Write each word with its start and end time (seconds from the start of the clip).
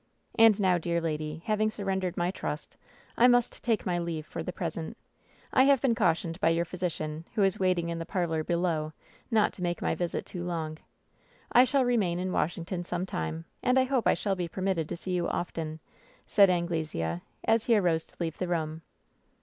And 0.33 0.59
now, 0.59 0.79
dear 0.79 0.99
lady, 0.99 1.43
having 1.45 1.69
surrendered 1.69 2.17
my 2.17 2.31
trust, 2.31 2.75
I 3.17 3.27
must 3.27 3.63
take 3.63 3.85
my 3.85 3.99
leave 3.99 4.25
for 4.25 4.41
the 4.41 4.51
present. 4.51 4.97
I 5.53 5.65
have 5.65 5.79
been 5.79 5.93
cautioned 5.93 6.39
by 6.39 6.49
your 6.49 6.65
physi 6.65 6.91
cian, 6.91 7.23
who 7.35 7.43
is 7.43 7.59
waiting 7.59 7.89
in 7.89 7.99
the 7.99 8.05
parlor 8.07 8.43
below, 8.43 8.93
not 9.29 9.53
to 9.53 9.61
make 9.61 9.79
my 9.79 9.93
visit 9.93 10.25
too 10.25 10.43
long. 10.43 10.79
I 11.51 11.65
shall 11.65 11.85
remain 11.85 12.17
in 12.17 12.31
Washington 12.31 12.83
some 12.83 13.05
time, 13.05 13.45
and 13.61 13.77
I 13.77 13.83
hope 13.83 14.07
I 14.07 14.15
shall 14.15 14.35
be 14.35 14.47
permitted 14.47 14.89
to 14.89 14.97
see 14.97 15.11
you 15.11 15.27
often," 15.29 15.79
said 16.25 16.49
Anglesea, 16.49 17.21
as 17.43 17.65
he 17.65 17.77
arose 17.77 18.05
to 18.07 18.15
leave 18.19 18.39
the 18.39 18.47
room. 18.47 18.81